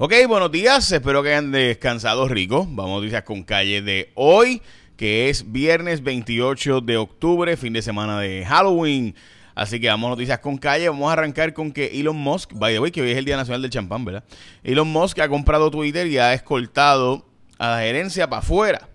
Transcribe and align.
Ok, 0.00 0.12
buenos 0.28 0.52
días, 0.52 0.92
espero 0.92 1.24
que 1.24 1.30
hayan 1.30 1.50
descansado 1.50 2.28
rico. 2.28 2.64
Vamos 2.70 2.92
a 2.92 3.00
noticias 3.00 3.24
con 3.24 3.42
calle 3.42 3.82
de 3.82 4.12
hoy, 4.14 4.62
que 4.96 5.28
es 5.28 5.50
viernes 5.50 6.04
28 6.04 6.82
de 6.82 6.96
octubre, 6.96 7.56
fin 7.56 7.72
de 7.72 7.82
semana 7.82 8.20
de 8.20 8.46
Halloween. 8.46 9.16
Así 9.56 9.80
que 9.80 9.88
vamos 9.88 10.06
a 10.06 10.10
noticias 10.10 10.38
con 10.38 10.56
calle. 10.56 10.88
Vamos 10.88 11.10
a 11.10 11.14
arrancar 11.14 11.52
con 11.52 11.72
que 11.72 11.98
Elon 11.98 12.14
Musk, 12.14 12.52
by 12.54 12.74
the 12.74 12.78
way, 12.78 12.92
que 12.92 13.02
hoy 13.02 13.10
es 13.10 13.16
el 13.16 13.24
Día 13.24 13.36
Nacional 13.36 13.60
del 13.60 13.72
Champán, 13.72 14.04
¿verdad? 14.04 14.22
Elon 14.62 14.86
Musk 14.86 15.18
ha 15.18 15.28
comprado 15.28 15.68
Twitter 15.68 16.06
y 16.06 16.16
ha 16.18 16.32
escoltado 16.32 17.26
a 17.58 17.70
la 17.70 17.80
gerencia 17.80 18.30
para 18.30 18.38
afuera. 18.38 18.88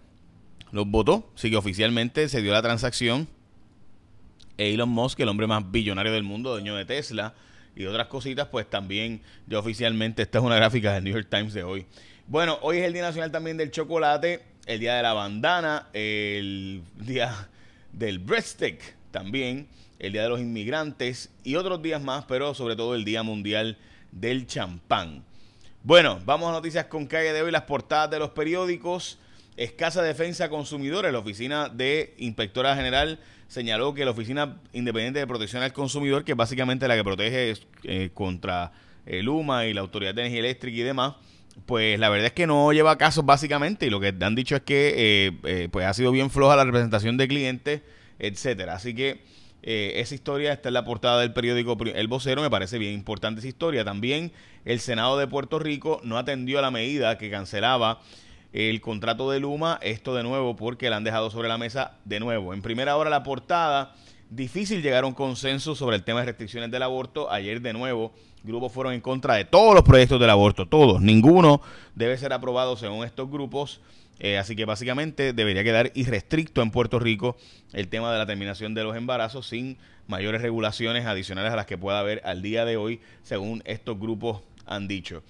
Los 0.72 0.88
votó, 0.88 1.30
así 1.36 1.52
que 1.52 1.58
oficialmente 1.58 2.30
se 2.30 2.42
dio 2.42 2.54
la 2.54 2.62
transacción. 2.62 3.28
Elon 4.56 4.88
Musk, 4.88 5.20
el 5.20 5.28
hombre 5.28 5.48
más 5.48 5.70
billonario 5.70 6.14
del 6.14 6.24
mundo, 6.24 6.52
dueño 6.52 6.78
de 6.78 6.86
Tesla 6.86 7.34
y 7.76 7.86
otras 7.86 8.08
cositas, 8.08 8.48
pues 8.48 8.70
también 8.70 9.22
ya 9.48 9.60
oficialmente, 9.60 10.22
esta 10.22 10.40
es 10.40 10.44
una 10.44 10.56
gráfica 10.56 10.94
del 10.94 11.04
New 11.04 11.14
York 11.14 11.28
Times 11.30 11.54
de 11.54 11.64
hoy. 11.64 11.86
Bueno, 12.28 12.58
hoy 12.62 12.78
es 12.78 12.86
el 12.86 12.94
Día 12.94 13.02
Nacional 13.02 13.32
también 13.32 13.58
del 13.58 13.72
Chocolate, 13.72 14.42
el 14.66 14.80
Día 14.80 14.96
de 14.96 15.04
la 15.04 15.14
Bandana, 15.14 15.88
el 15.94 16.84
Día 16.96 17.50
del 17.92 18.20
Breadstick 18.20 18.96
también, 19.12 19.68
el 20.00 20.14
Día 20.14 20.24
de 20.24 20.30
los 20.30 20.40
Inmigrantes 20.40 21.30
y 21.44 21.56
otros 21.56 21.82
días 21.82 22.02
más, 22.02 22.26
pero 22.26 22.54
sobre 22.54 22.76
todo 22.76 22.96
el 22.96 23.06
Día 23.06 23.24
Mundial 23.24 23.78
del 24.12 24.48
Champán. 24.48 25.24
Bueno, 25.84 26.22
vamos 26.24 26.50
a 26.50 26.54
noticias 26.54 26.86
con 26.86 27.08
calle 27.08 27.34
de 27.34 27.42
hoy, 27.42 27.52
las 27.52 27.64
portadas 27.64 28.10
de 28.10 28.20
los 28.20 28.30
periódicos. 28.30 29.20
Escasa 29.58 30.02
defensa 30.02 30.50
consumidores. 30.50 31.12
La 31.12 31.20
Oficina 31.20 31.68
de 31.68 32.14
Inspectora 32.18 32.76
General 32.76 33.20
señaló 33.54 33.94
que 33.94 34.04
la 34.04 34.12
Oficina 34.12 34.58
Independiente 34.74 35.20
de 35.20 35.28
Protección 35.28 35.62
al 35.62 35.72
Consumidor, 35.74 36.24
que 36.24 36.32
es 36.32 36.38
básicamente 36.38 36.88
la 36.88 36.96
que 36.96 37.04
protege 37.04 37.54
eh, 37.84 38.10
contra 38.12 38.72
el 39.06 39.30
UMA 39.30 39.68
y 39.68 39.76
la 39.76 39.82
Autoridad 39.82 40.16
de 40.16 40.22
Energía 40.22 40.40
Eléctrica 40.40 40.76
y 40.76 40.82
demás, 40.82 41.14
pues 41.68 42.00
la 42.00 42.10
verdad 42.10 42.28
es 42.28 42.34
que 42.34 42.48
no 42.48 42.74
lleva 42.74 42.98
casos 42.98 43.24
básicamente 43.24 43.86
y 43.86 43.92
lo 43.92 44.00
que 44.00 44.12
han 44.22 44.34
dicho 44.34 44.56
es 44.56 44.64
que 44.64 44.94
eh, 44.98 45.32
eh, 45.44 45.70
pues 45.72 45.86
ha 45.86 45.94
sido 45.94 46.12
bien 46.12 46.32
floja 46.32 46.56
la 46.56 46.66
representación 46.66 47.16
de 47.16 47.28
clientes, 47.28 47.82
etcétera. 48.18 48.74
Así 48.74 48.96
que 48.96 49.22
esa 49.62 50.14
historia 50.14 50.52
está 50.52 50.70
en 50.70 50.74
la 50.74 50.84
portada 50.84 51.22
del 51.22 51.32
periódico 51.32 51.78
El 51.86 52.08
Vocero, 52.10 52.42
me 52.42 52.50
parece 52.50 52.80
bien 52.80 52.94
importante 52.94 53.40
esa 53.40 53.48
historia. 53.48 53.86
También 53.86 54.34
el 54.66 54.80
Senado 54.80 55.18
de 55.18 55.28
Puerto 55.28 55.60
Rico 55.60 56.02
no 56.04 56.18
atendió 56.18 56.58
a 56.60 56.62
la 56.64 56.72
medida 56.72 57.18
que 57.18 57.30
cancelaba 57.30 58.02
el 58.54 58.82
contrato 58.82 59.32
de 59.32 59.40
Luma, 59.40 59.80
esto 59.82 60.16
de 60.16 60.24
nuevo 60.24 60.56
porque 60.56 60.90
la 60.90 60.98
han 60.98 61.04
dejado 61.04 61.30
sobre 61.32 61.50
la 61.50 61.58
mesa 61.58 61.98
de 62.06 62.20
nuevo. 62.20 62.54
En 62.54 62.62
primera 62.62 62.96
hora 62.96 63.10
la 63.10 63.24
portada, 63.24 63.96
difícil 64.30 64.82
llegar 64.82 65.04
a 65.04 65.08
un 65.08 65.14
consenso 65.14 65.76
sobre 65.76 65.96
el 65.96 66.04
tema 66.04 66.20
de 66.20 66.28
restricciones 66.28 66.70
del 66.70 66.84
aborto. 66.84 67.32
Ayer 67.32 67.62
de 67.62 67.74
nuevo 67.74 68.14
grupos 68.44 68.72
fueron 68.72 68.94
en 68.94 69.02
contra 69.02 69.36
de 69.36 69.46
todos 69.46 69.74
los 69.74 69.84
proyectos 69.84 70.20
del 70.20 70.30
aborto, 70.30 70.68
todos, 70.68 71.02
ninguno 71.02 71.62
debe 71.96 72.18
ser 72.18 72.34
aprobado 72.34 72.78
según 72.78 73.06
estos 73.06 73.30
grupos. 73.30 73.82
Eh, 74.20 74.38
así 74.38 74.56
que 74.56 74.66
básicamente 74.66 75.34
debería 75.34 75.64
quedar 75.64 75.92
irrestricto 75.96 76.62
en 76.62 76.70
Puerto 76.70 77.00
Rico 77.00 77.36
el 77.74 77.88
tema 77.88 78.12
de 78.12 78.20
la 78.20 78.28
terminación 78.28 78.76
de 78.76 78.84
los 78.84 78.96
embarazos 78.96 79.48
sin 79.48 79.78
mayores 80.08 80.42
regulaciones 80.42 81.06
adicionales 81.08 81.52
a 81.52 81.56
las 81.56 81.66
que 81.66 81.80
pueda 81.80 82.00
haber 82.00 82.22
al 82.24 82.44
día 82.44 82.64
de 82.64 82.78
hoy, 82.78 83.02
según 83.24 83.64
estos 83.66 84.00
grupos 84.00 84.42
han 84.68 84.88
dicho. 84.88 85.24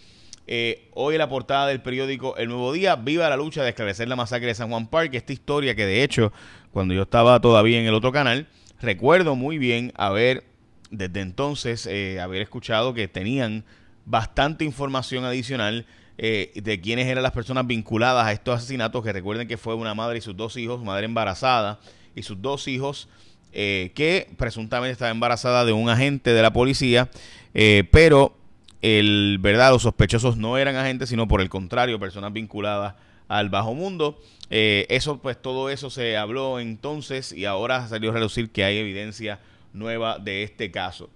Eh, 0.46 0.90
hoy 0.94 1.18
la 1.18 1.30
portada 1.30 1.68
del 1.68 1.82
periódico 1.82 2.36
El 2.36 2.50
Nuevo 2.50 2.74
Día, 2.74 2.98
viva 2.98 3.30
la 3.30 3.38
lucha 3.38 3.64
de 3.64 3.70
esclarecer 3.70 4.10
la 4.10 4.18
masacre 4.18 4.48
de 4.48 4.56
San 4.56 4.70
Juan 4.70 4.88
Park, 4.88 5.14
esta 5.14 5.32
historia 5.32 5.74
que 5.74 5.86
de 5.86 6.04
hecho, 6.04 6.34
cuando 6.72 6.94
yo 6.94 7.04
estaba 7.04 7.40
todavía 7.40 7.80
en 7.80 7.86
el 7.86 7.94
otro 7.94 8.12
canal, 8.12 8.48
recuerdo 8.82 9.36
muy 9.36 9.58
bien 9.58 9.94
haber, 9.96 10.44
desde 10.92 11.22
entonces, 11.22 11.88
eh, 11.88 12.20
haber 12.20 12.42
escuchado 12.42 12.94
que 12.94 13.08
tenían 13.08 13.64
bastante 14.06 14.66
información 14.66 15.24
adicional 15.24 15.86
eh, 16.18 16.52
de 16.56 16.82
quiénes 16.82 17.08
eran 17.08 17.24
las 17.24 17.32
personas 17.32 17.66
vinculadas 17.66 18.28
a 18.28 18.34
estos 18.34 18.58
asesinatos, 18.58 19.02
que 19.02 19.14
recuerden 19.14 19.48
que 19.48 19.58
fue 19.58 19.76
una 19.76 19.94
madre 19.94 20.18
y 20.18 20.22
sus 20.22 20.36
dos 20.36 20.58
hijos, 20.58 20.84
madre 20.84 21.06
embarazada 21.06 21.80
y 22.16 22.24
sus 22.24 22.42
dos 22.42 22.68
hijos, 22.68 23.08
que 23.54 24.30
presuntamente 24.36 24.94
estaba 24.94 25.12
embarazada 25.12 25.64
de 25.64 25.74
un 25.74 25.88
agente 25.88 26.34
de 26.34 26.42
la 26.42 26.52
policía, 26.52 27.12
pero 27.92 28.36
el 28.84 29.38
verdad 29.40 29.72
los 29.72 29.82
sospechosos 29.82 30.36
no 30.38 30.58
eran 30.58 30.76
agentes 30.76 31.10
sino 31.10 31.28
por 31.28 31.42
el 31.42 31.50
contrario 31.50 32.00
personas 32.00 32.34
vinculadas 32.34 32.96
al 33.30 33.50
bajo 33.50 33.74
mundo. 33.74 34.22
Eh, 34.50 34.86
eso 34.90 35.20
pues 35.20 35.42
todo 35.42 35.70
eso 35.70 35.90
se 35.90 36.18
habló 36.18 36.60
entonces 36.60 37.32
y 37.32 37.46
ahora 37.46 37.88
salió 37.88 38.12
a 38.12 38.14
reducir 38.14 38.52
que 38.52 38.66
hay 38.66 38.78
evidencia 38.78 39.40
nueva 39.72 40.20
de 40.20 40.44
este 40.44 40.70
caso. 40.70 41.10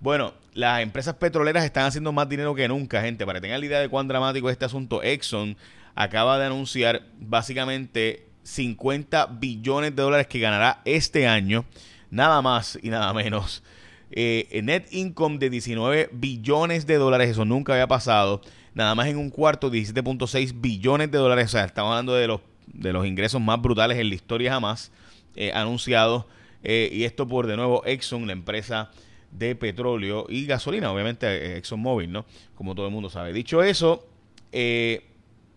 Bueno 0.00 0.34
las 0.52 0.82
empresas 0.82 1.14
petroleras 1.14 1.64
están 1.64 1.86
haciendo 1.86 2.12
más 2.12 2.28
dinero 2.28 2.54
que 2.54 2.68
nunca 2.68 3.00
gente. 3.00 3.24
Para 3.24 3.38
que 3.38 3.42
tengan 3.42 3.60
la 3.60 3.66
idea 3.66 3.80
de 3.80 3.88
cuán 3.88 4.06
dramático 4.06 4.48
es 4.48 4.52
este 4.52 4.66
asunto 4.66 5.02
Exxon 5.02 5.56
acaba 5.94 6.38
de 6.38 6.44
anunciar 6.44 7.02
básicamente 7.18 8.28
50 8.42 9.26
billones 9.26 9.96
de 9.96 10.02
dólares 10.02 10.26
que 10.26 10.40
ganará 10.40 10.82
este 10.84 11.26
año. 11.26 11.64
Nada 12.10 12.42
más 12.42 12.78
y 12.82 12.90
nada 12.90 13.12
menos 13.14 13.62
eh, 14.16 14.60
net 14.62 14.86
income 14.92 15.38
de 15.38 15.50
19 15.50 16.10
billones 16.12 16.86
de 16.86 16.94
dólares, 16.98 17.30
eso 17.30 17.44
nunca 17.44 17.72
había 17.72 17.88
pasado. 17.88 18.40
Nada 18.72 18.94
más 18.94 19.08
en 19.08 19.16
un 19.16 19.28
cuarto, 19.28 19.72
17.6 19.72 20.60
billones 20.60 21.10
de 21.10 21.18
dólares. 21.18 21.46
O 21.46 21.48
sea, 21.48 21.64
estamos 21.64 21.90
hablando 21.90 22.14
de 22.14 22.28
los, 22.28 22.40
de 22.68 22.92
los 22.92 23.06
ingresos 23.06 23.40
más 23.40 23.60
brutales 23.60 23.98
en 23.98 24.08
la 24.08 24.14
historia 24.14 24.52
jamás 24.52 24.92
eh, 25.34 25.50
anunciados. 25.52 26.26
Eh, 26.62 26.90
y 26.92 27.02
esto 27.02 27.26
por, 27.26 27.48
de 27.48 27.56
nuevo, 27.56 27.82
Exxon, 27.84 28.28
la 28.28 28.32
empresa 28.32 28.92
de 29.32 29.56
petróleo 29.56 30.26
y 30.28 30.46
gasolina, 30.46 30.92
obviamente 30.92 31.56
ExxonMobil, 31.56 32.10
¿no? 32.10 32.24
Como 32.54 32.76
todo 32.76 32.86
el 32.86 32.92
mundo 32.92 33.10
sabe. 33.10 33.32
Dicho 33.32 33.64
eso, 33.64 34.06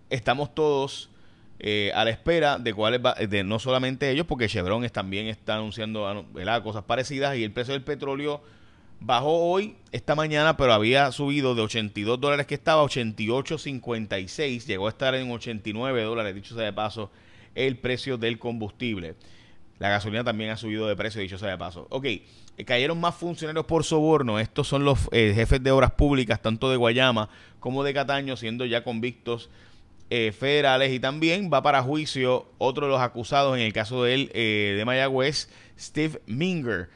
estamos 0.09 0.55
todos 0.55 1.11
a 1.59 2.03
la 2.03 2.09
espera 2.11 2.59
de 2.59 2.73
cuáles 2.73 3.01
de 3.29 3.43
no 3.43 3.59
solamente 3.59 4.09
ellos, 4.11 4.25
porque 4.27 4.47
Chevron 4.47 4.87
también 4.89 5.27
está 5.27 5.55
anunciando 5.55 6.25
cosas 6.63 6.83
parecidas 6.83 7.35
y 7.35 7.43
el 7.43 7.51
precio 7.51 7.73
del 7.73 7.83
petróleo 7.83 8.41
bajó 8.99 9.51
hoy, 9.51 9.75
esta 9.91 10.15
mañana, 10.15 10.57
pero 10.57 10.73
había 10.73 11.11
subido 11.11 11.55
de 11.55 11.61
82 11.61 12.19
dólares 12.19 12.45
que 12.47 12.55
estaba 12.55 12.81
a 12.81 12.85
88.56, 12.85 14.65
llegó 14.65 14.87
a 14.87 14.89
estar 14.89 15.15
en 15.15 15.31
89 15.31 16.03
dólares, 16.03 16.35
dicho 16.35 16.55
sea 16.55 16.65
de 16.65 16.73
paso, 16.73 17.11
el 17.55 17.77
precio 17.77 18.17
del 18.17 18.39
combustible. 18.39 19.15
La 19.79 19.89
gasolina 19.89 20.23
también 20.23 20.49
ha 20.49 20.57
subido 20.57 20.87
de 20.87 20.95
precio, 20.95 21.21
dicho 21.21 21.37
sea 21.37 21.49
de 21.49 21.57
paso. 21.57 21.85
Ok, 21.89 22.05
eh, 22.05 22.23
cayeron 22.65 22.99
más 22.99 23.15
funcionarios 23.15 23.65
por 23.65 23.83
soborno. 23.83 24.39
Estos 24.39 24.67
son 24.67 24.83
los 24.83 25.07
eh, 25.11 25.33
jefes 25.35 25.61
de 25.61 25.69
obras 25.69 25.91
públicas, 25.91 26.41
tanto 26.41 26.71
de 26.71 26.77
Guayama 26.77 27.29
como 27.59 27.83
de 27.83 27.93
Cataño, 27.93 28.35
siendo 28.37 28.65
ya 28.65 28.83
convictos 28.83 29.51
eh, 30.09 30.31
federales. 30.31 30.91
Y 30.91 30.99
también 30.99 31.49
va 31.53 31.61
para 31.61 31.83
juicio 31.83 32.47
otro 32.57 32.85
de 32.87 32.91
los 32.91 33.01
acusados 33.01 33.57
en 33.57 33.63
el 33.63 33.73
caso 33.73 34.03
de 34.03 34.13
él, 34.13 34.31
de 34.33 34.83
Mayagüez, 34.85 35.49
Steve 35.77 36.21
Minger 36.25 36.89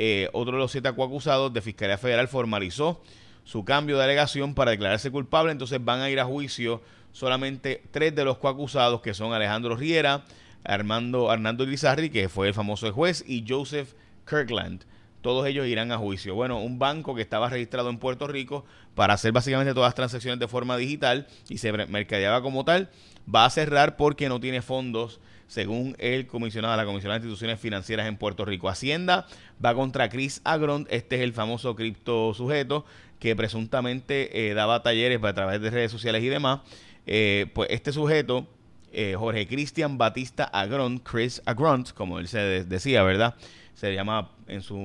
eh, 0.00 0.30
otro 0.32 0.52
de 0.52 0.58
los 0.58 0.70
siete 0.70 0.86
acusados 0.88 1.52
de 1.52 1.60
Fiscalía 1.60 1.98
Federal 1.98 2.28
formalizó 2.28 3.02
su 3.42 3.64
cambio 3.64 3.98
de 3.98 4.04
alegación 4.04 4.54
para 4.54 4.70
declararse 4.70 5.10
culpable, 5.10 5.50
entonces 5.50 5.84
van 5.84 6.00
a 6.00 6.08
ir 6.08 6.20
a 6.20 6.24
juicio 6.24 6.80
solamente 7.10 7.82
tres 7.90 8.14
de 8.14 8.24
los 8.24 8.38
coacusados, 8.38 9.00
que 9.00 9.12
son 9.12 9.32
Alejandro 9.32 9.74
Riera, 9.74 10.24
Armando 10.62 11.32
Hernando 11.32 11.66
Lizarri, 11.66 12.10
que 12.10 12.28
fue 12.28 12.46
el 12.46 12.54
famoso 12.54 12.92
juez, 12.92 13.24
y 13.26 13.44
Joseph 13.48 13.94
Kirkland. 14.28 14.84
Todos 15.20 15.46
ellos 15.46 15.66
irán 15.66 15.92
a 15.92 15.98
juicio. 15.98 16.34
Bueno, 16.34 16.60
un 16.60 16.78
banco 16.78 17.14
que 17.14 17.22
estaba 17.22 17.48
registrado 17.48 17.90
en 17.90 17.98
Puerto 17.98 18.26
Rico 18.26 18.64
para 18.94 19.14
hacer 19.14 19.32
básicamente 19.32 19.74
todas 19.74 19.88
las 19.88 19.94
transacciones 19.94 20.38
de 20.38 20.48
forma 20.48 20.76
digital 20.76 21.26
y 21.48 21.58
se 21.58 21.72
mercadeaba 21.72 22.42
como 22.42 22.64
tal, 22.64 22.90
va 23.32 23.44
a 23.44 23.50
cerrar 23.50 23.96
porque 23.96 24.28
no 24.28 24.40
tiene 24.40 24.62
fondos 24.62 25.20
según 25.48 25.96
el 25.98 26.26
comisionado, 26.26 26.76
la 26.76 26.84
Comisionada 26.84 27.18
de 27.18 27.24
Instituciones 27.24 27.58
Financieras 27.58 28.06
en 28.06 28.16
Puerto 28.16 28.44
Rico. 28.44 28.68
Hacienda 28.68 29.26
va 29.64 29.74
contra 29.74 30.08
Chris 30.08 30.40
Agrond, 30.44 30.86
este 30.90 31.16
es 31.16 31.22
el 31.22 31.32
famoso 31.32 31.74
cripto 31.74 32.34
sujeto 32.34 32.84
que 33.18 33.34
presuntamente 33.34 34.50
eh, 34.50 34.54
daba 34.54 34.82
talleres 34.82 35.22
a 35.24 35.34
través 35.34 35.60
de 35.60 35.70
redes 35.70 35.90
sociales 35.90 36.22
y 36.22 36.28
demás. 36.28 36.60
Eh, 37.06 37.46
pues 37.54 37.70
este 37.70 37.92
sujeto, 37.92 38.46
eh, 38.92 39.14
Jorge 39.18 39.48
Cristian 39.48 39.98
Batista 39.98 40.44
Agrond, 40.44 41.02
Chris 41.02 41.42
Agrond, 41.46 41.92
como 41.94 42.18
él 42.18 42.28
se 42.28 42.64
decía, 42.64 43.02
¿verdad? 43.02 43.34
Se 43.78 43.94
llama 43.94 44.32
en 44.48 44.62
su 44.62 44.76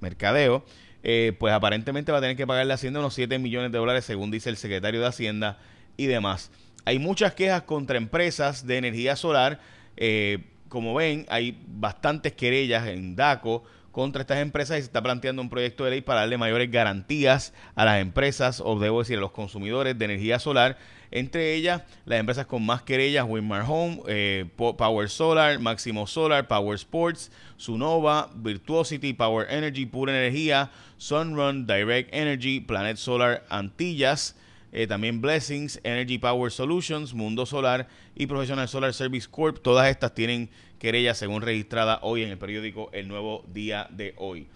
mercadeo. 0.00 0.64
pues 1.02 1.52
aparentemente 1.52 2.12
va 2.12 2.18
a 2.18 2.20
tener 2.20 2.36
que 2.36 2.46
pagarle 2.46 2.72
a 2.72 2.76
Hacienda 2.76 3.00
unos 3.00 3.14
7 3.14 3.38
millones 3.40 3.72
de 3.72 3.78
dólares, 3.78 4.04
según 4.04 4.30
dice 4.30 4.48
el 4.48 4.56
secretario 4.56 5.00
de 5.00 5.06
Hacienda 5.06 5.58
y 5.96 6.06
demás. 6.06 6.52
Hay 6.84 6.98
muchas 6.98 7.34
quejas 7.34 7.64
contra 7.64 7.98
empresas 7.98 8.66
de 8.66 8.78
energía 8.78 9.16
solar. 9.16 9.60
Eh, 9.96 10.44
como 10.68 10.94
ven, 10.94 11.26
hay 11.28 11.60
bastantes 11.66 12.32
querellas 12.32 12.86
en 12.86 13.16
DACO 13.16 13.64
contra 13.98 14.20
estas 14.20 14.38
empresas 14.38 14.78
y 14.78 14.82
se 14.82 14.86
está 14.86 15.02
planteando 15.02 15.42
un 15.42 15.50
proyecto 15.50 15.82
de 15.84 15.90
ley 15.90 16.00
para 16.02 16.20
darle 16.20 16.38
mayores 16.38 16.70
garantías 16.70 17.52
a 17.74 17.84
las 17.84 18.00
empresas, 18.00 18.62
o 18.64 18.78
debo 18.78 19.00
decir, 19.00 19.18
a 19.18 19.20
los 19.20 19.32
consumidores 19.32 19.98
de 19.98 20.04
energía 20.04 20.38
solar. 20.38 20.78
Entre 21.10 21.54
ellas, 21.54 21.82
las 22.04 22.20
empresas 22.20 22.46
con 22.46 22.64
más 22.64 22.82
querellas, 22.82 23.26
Winmar 23.28 23.64
Home, 23.66 24.00
eh, 24.06 24.44
Power 24.56 25.08
Solar, 25.10 25.58
Máximo 25.58 26.06
Solar, 26.06 26.46
Power 26.46 26.76
Sports, 26.76 27.32
Sunova, 27.56 28.30
Virtuosity, 28.36 29.14
Power 29.14 29.48
Energy, 29.50 29.84
Pura 29.84 30.12
Energía, 30.12 30.70
Sunrun, 30.96 31.66
Direct 31.66 32.14
Energy, 32.14 32.60
Planet 32.60 32.98
Solar, 32.98 33.42
Antillas, 33.48 34.36
eh, 34.72 34.86
también 34.86 35.20
Blessings, 35.20 35.80
Energy 35.82 36.18
Power 36.18 36.50
Solutions, 36.50 37.14
Mundo 37.14 37.46
Solar 37.46 37.88
y 38.14 38.26
Professional 38.26 38.68
Solar 38.68 38.92
Service 38.92 39.28
Corp. 39.30 39.58
Todas 39.62 39.88
estas 39.88 40.14
tienen 40.14 40.50
querella 40.78 41.14
según 41.14 41.42
registrada 41.42 41.98
hoy 42.02 42.22
en 42.22 42.30
el 42.30 42.38
periódico 42.38 42.90
El 42.92 43.08
Nuevo 43.08 43.44
Día 43.52 43.88
de 43.90 44.14
hoy. 44.16 44.46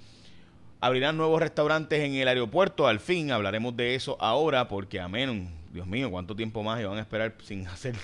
Abrirán 0.80 1.16
nuevos 1.16 1.40
restaurantes 1.40 2.00
en 2.00 2.14
el 2.14 2.28
aeropuerto, 2.28 2.88
al 2.88 3.00
fin 3.00 3.30
hablaremos 3.30 3.76
de 3.76 3.94
eso 3.94 4.16
ahora 4.20 4.68
porque 4.68 5.00
amén, 5.00 5.50
Dios 5.72 5.86
mío, 5.86 6.10
cuánto 6.10 6.34
tiempo 6.34 6.62
más 6.62 6.80
iban 6.80 6.98
a 6.98 7.00
esperar 7.00 7.34
sin 7.42 7.66
hacer, 7.68 7.94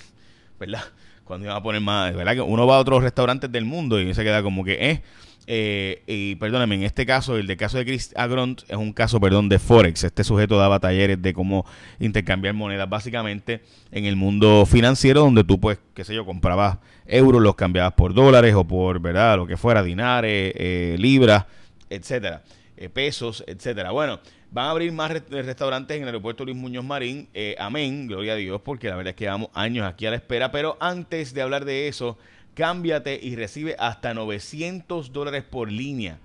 ¿verdad? 0.59 0.83
Cuando 1.25 1.45
iban 1.45 1.57
a 1.57 1.63
poner 1.63 1.81
más, 1.81 2.15
¿verdad? 2.15 2.33
Que 2.33 2.41
uno 2.41 2.65
va 2.65 2.77
a 2.77 2.79
otros 2.79 3.03
restaurantes 3.03 3.51
del 3.51 3.65
mundo 3.65 3.99
y 3.99 4.13
se 4.13 4.23
queda 4.23 4.41
como 4.41 4.63
que, 4.63 4.73
eh, 4.73 5.03
eh, 5.51 6.03
y 6.05 6.35
perdóname, 6.35 6.75
en 6.75 6.83
este 6.83 7.07
caso, 7.07 7.35
el 7.35 7.47
de 7.47 7.57
caso 7.57 7.79
de 7.79 7.85
Chris 7.85 8.13
Agront 8.15 8.61
es 8.67 8.77
un 8.77 8.93
caso, 8.93 9.19
perdón, 9.19 9.49
de 9.49 9.57
Forex. 9.57 10.03
Este 10.03 10.23
sujeto 10.23 10.59
daba 10.59 10.79
talleres 10.79 11.19
de 11.19 11.33
cómo 11.33 11.65
intercambiar 11.99 12.53
monedas, 12.53 12.87
básicamente 12.87 13.63
en 13.91 14.05
el 14.05 14.15
mundo 14.15 14.67
financiero, 14.67 15.21
donde 15.21 15.43
tú, 15.43 15.59
pues, 15.59 15.79
qué 15.95 16.03
sé 16.03 16.13
yo, 16.13 16.23
comprabas 16.23 16.77
euros, 17.07 17.41
los 17.41 17.55
cambiabas 17.55 17.93
por 17.93 18.13
dólares 18.13 18.53
o 18.53 18.63
por, 18.63 18.99
¿verdad? 18.99 19.37
Lo 19.37 19.47
que 19.47 19.57
fuera, 19.57 19.81
dinares, 19.81 20.53
eh, 20.55 20.95
libras, 20.99 21.47
etcétera, 21.89 22.43
eh, 22.77 22.87
pesos, 22.87 23.43
etcétera. 23.47 23.89
Bueno, 23.89 24.19
van 24.51 24.67
a 24.67 24.69
abrir 24.69 24.91
más 24.91 25.09
restaurantes 25.31 25.97
en 25.97 26.03
el 26.03 26.09
aeropuerto 26.09 26.45
Luis 26.45 26.57
Muñoz 26.57 26.85
Marín. 26.85 27.27
amén, 27.57 28.05
gloria 28.05 28.33
a 28.33 28.35
Dios, 28.35 28.61
porque 28.61 28.87
la 28.87 28.97
verdad 28.97 29.09
es 29.09 29.15
que 29.15 29.25
llevamos 29.25 29.49
años 29.55 29.87
aquí 29.87 30.05
a 30.05 30.11
la 30.11 30.17
espera. 30.17 30.51
Pero 30.51 30.77
antes 30.79 31.33
de 31.33 31.41
hablar 31.41 31.65
de 31.65 31.87
eso, 31.87 32.19
Cámbiate 32.59 33.17
y 33.23 33.37
recibe 33.37 33.77
hasta 33.79 34.13
900 34.13 35.13
dólares 35.13 35.45
por 35.45 35.71
línea. 35.71 36.19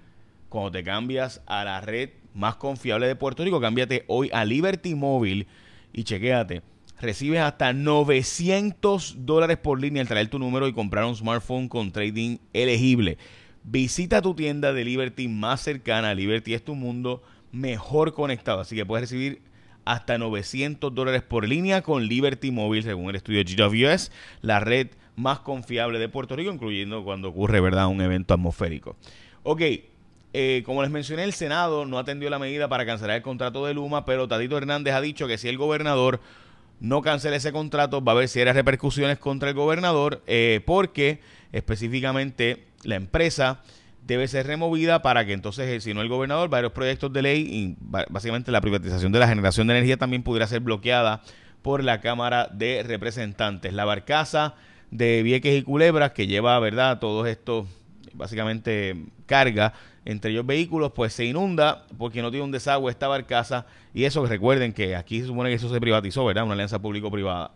Cuando 0.48 0.72
te 0.72 0.82
cambias 0.82 1.40
a 1.46 1.62
la 1.62 1.80
red 1.80 2.10
más 2.34 2.56
confiable 2.56 3.06
de 3.06 3.14
Puerto 3.14 3.44
Rico, 3.44 3.60
cámbiate 3.60 4.04
hoy 4.08 4.30
a 4.32 4.44
Liberty 4.44 4.96
Móvil 4.96 5.46
y 5.92 6.02
chequéate. 6.02 6.62
Recibes 7.00 7.38
hasta 7.38 7.72
900 7.72 9.18
dólares 9.18 9.58
por 9.58 9.80
línea 9.80 10.02
al 10.02 10.08
traer 10.08 10.26
tu 10.26 10.40
número 10.40 10.66
y 10.66 10.72
comprar 10.72 11.04
un 11.04 11.14
smartphone 11.14 11.68
con 11.68 11.92
trading 11.92 12.38
elegible. 12.52 13.16
Visita 13.62 14.20
tu 14.20 14.34
tienda 14.34 14.72
de 14.72 14.84
Liberty 14.84 15.28
más 15.28 15.60
cercana. 15.60 16.16
Liberty 16.16 16.54
es 16.54 16.64
tu 16.64 16.74
mundo 16.74 17.22
mejor 17.52 18.12
conectado. 18.12 18.58
Así 18.58 18.74
que 18.74 18.84
puedes 18.84 19.08
recibir 19.08 19.40
hasta 19.84 20.18
900 20.18 20.94
dólares 20.94 21.22
por 21.22 21.46
línea 21.46 21.82
con 21.82 22.06
Liberty 22.06 22.50
Móvil, 22.50 22.82
según 22.82 23.10
el 23.10 23.16
estudio 23.16 23.42
GWS, 23.44 24.10
la 24.42 24.60
red 24.60 24.88
más 25.16 25.40
confiable 25.40 25.98
de 25.98 26.08
Puerto 26.08 26.36
Rico, 26.36 26.52
incluyendo 26.52 27.04
cuando 27.04 27.28
ocurre 27.28 27.60
verdad 27.60 27.86
un 27.86 28.00
evento 28.00 28.34
atmosférico. 28.34 28.96
Ok, 29.42 29.60
eh, 30.32 30.62
como 30.66 30.82
les 30.82 30.90
mencioné, 30.90 31.22
el 31.22 31.32
Senado 31.32 31.86
no 31.86 31.98
atendió 31.98 32.28
la 32.30 32.38
medida 32.38 32.68
para 32.68 32.84
cancelar 32.84 33.16
el 33.16 33.22
contrato 33.22 33.64
de 33.66 33.74
Luma, 33.74 34.04
pero 34.04 34.26
Tadito 34.26 34.58
Hernández 34.58 34.94
ha 34.94 35.00
dicho 35.00 35.28
que 35.28 35.38
si 35.38 35.48
el 35.48 35.58
gobernador 35.58 36.20
no 36.80 37.02
cancela 37.02 37.36
ese 37.36 37.52
contrato, 37.52 38.02
va 38.02 38.12
a 38.12 38.14
haber 38.16 38.28
serias 38.28 38.56
repercusiones 38.56 39.18
contra 39.18 39.50
el 39.50 39.54
gobernador, 39.54 40.22
eh, 40.26 40.60
porque 40.66 41.20
específicamente 41.52 42.64
la 42.82 42.96
empresa 42.96 43.62
debe 44.06 44.28
ser 44.28 44.46
removida 44.46 45.02
para 45.02 45.24
que 45.24 45.32
entonces, 45.32 45.68
eh, 45.68 45.80
si 45.80 45.94
no 45.94 46.02
el 46.02 46.08
gobernador, 46.08 46.48
varios 46.48 46.72
proyectos 46.72 47.12
de 47.12 47.22
ley 47.22 47.48
y 47.50 47.76
básicamente 47.80 48.52
la 48.52 48.60
privatización 48.60 49.12
de 49.12 49.18
la 49.18 49.28
generación 49.28 49.66
de 49.66 49.74
energía 49.74 49.96
también 49.96 50.22
pudiera 50.22 50.46
ser 50.46 50.60
bloqueada 50.60 51.22
por 51.62 51.82
la 51.82 52.00
Cámara 52.00 52.48
de 52.52 52.82
Representantes. 52.86 53.72
La 53.72 53.86
barcaza 53.86 54.54
de 54.90 55.22
Vieques 55.22 55.58
y 55.58 55.62
Culebras 55.62 56.12
que 56.12 56.26
lleva, 56.26 56.58
¿verdad?, 56.58 56.98
todos 56.98 57.26
estos, 57.26 57.66
básicamente, 58.12 58.96
carga 59.26 59.72
entre 60.04 60.32
ellos 60.32 60.44
vehículos, 60.44 60.92
pues 60.94 61.14
se 61.14 61.24
inunda 61.24 61.86
porque 61.96 62.20
no 62.20 62.30
tiene 62.30 62.44
un 62.44 62.52
desagüe 62.52 62.90
esta 62.90 63.08
barcaza 63.08 63.64
y 63.94 64.04
eso 64.04 64.26
recuerden 64.26 64.74
que 64.74 64.96
aquí 64.96 65.20
se 65.20 65.26
supone 65.28 65.48
que 65.48 65.56
eso 65.56 65.72
se 65.72 65.80
privatizó, 65.80 66.26
¿verdad?, 66.26 66.44
una 66.44 66.52
alianza 66.52 66.78
público-privada. 66.78 67.52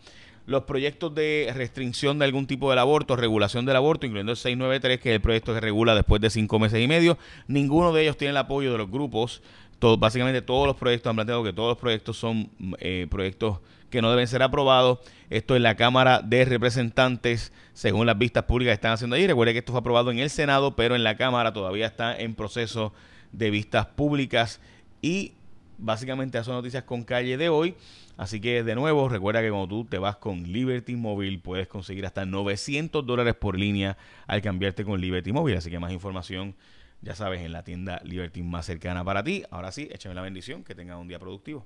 Los 0.49 0.65
proyectos 0.65 1.15
de 1.15 1.53
restricción 1.55 2.19
de 2.19 2.25
algún 2.25 2.47
tipo 2.47 2.71
del 2.71 2.79
aborto, 2.79 3.17
regulación 3.17 3.67
del 3.67 3.77
aborto, 3.77 4.07
incluyendo 4.07 4.33
el 4.33 4.39
693, 4.39 4.99
que 4.99 5.11
es 5.11 5.15
el 5.17 5.21
proyecto 5.21 5.53
que 5.53 5.61
regula 5.61 5.95
después 5.95 6.23
de 6.23 6.31
cinco 6.31 6.59
meses 6.59 6.83
y 6.83 6.89
medio, 6.89 7.19
ninguno 7.49 7.93
de 7.93 8.01
ellos 8.01 8.17
tiene 8.17 8.31
el 8.31 8.39
apoyo 8.39 8.73
de 8.73 8.79
los 8.79 8.91
grupos. 8.91 9.43
Todo, 9.79 9.99
básicamente 9.99 10.41
todos 10.41 10.67
los 10.67 10.75
proyectos 10.75 11.11
han 11.11 11.17
planteado 11.17 11.45
que 11.45 11.53
todos 11.53 11.73
los 11.73 11.77
proyectos 11.77 12.17
son 12.17 12.49
eh, 12.79 13.07
proyectos 13.11 13.59
que 13.91 14.01
no 14.01 14.11
deben 14.11 14.27
ser 14.27 14.43
aprobados. 14.43 15.01
Esto 15.29 15.55
es 15.55 15.61
la 15.61 15.75
Cámara 15.77 16.23
de 16.23 16.47
Representantes, 16.47 17.53
según 17.75 18.07
las 18.07 18.17
vistas 18.17 18.45
públicas 18.45 18.71
que 18.71 18.77
están 18.77 18.93
haciendo 18.93 19.17
ahí. 19.17 19.27
Recuerde 19.27 19.53
que 19.53 19.59
esto 19.59 19.73
fue 19.73 19.81
aprobado 19.81 20.11
en 20.11 20.19
el 20.19 20.31
Senado, 20.31 20.75
pero 20.75 20.97
en 20.97 21.05
la 21.05 21.19
Cámara 21.19 21.53
todavía 21.53 21.87
está 21.87 22.19
en 22.19 22.35
proceso 22.35 22.95
de 23.33 23.51
vistas 23.51 23.85
públicas. 23.85 24.63
Y 25.03 25.33
básicamente 25.79 26.39
esas 26.39 26.49
noticias 26.49 26.85
con 26.85 27.05
calle 27.05 27.37
de 27.37 27.49
hoy. 27.49 27.75
Así 28.17 28.41
que 28.41 28.63
de 28.65 28.75
nuevo, 28.75 29.09
recuerda 29.09 29.41
que 29.41 29.51
cuando 29.51 29.69
tú 29.69 29.85
te 29.85 29.99
vas 29.99 30.17
con 30.17 30.43
Liberty 30.43 30.97
Móvil, 30.97 31.41
puedes 31.41 31.69
conseguir 31.69 32.05
hasta 32.05 32.27
900 32.27 33.07
dólares 33.07 33.35
por 33.35 33.59
línea 33.59 33.97
al 34.27 34.43
cambiarte 34.43 34.85
con 34.85 35.01
Liberty 35.01 35.33
Móvil. 35.33 35.57
Así 35.57 35.71
que 35.71 35.79
más 35.79 35.93
información, 35.93 36.57
ya 37.01 37.15
sabes, 37.15 37.41
en 37.43 37.53
la 37.53 37.63
tienda 37.63 38.01
Liberty 38.05 38.43
más 38.43 38.67
cercana 38.67 39.05
para 39.05 39.23
ti. 39.23 39.45
Ahora 39.51 39.73
sí, 39.73 39.89
échame 39.93 40.15
la 40.15 40.23
bendición, 40.23 40.65
que 40.65 40.75
tengas 40.75 40.99
un 40.99 41.09
día 41.09 41.19
productivo. 41.19 41.65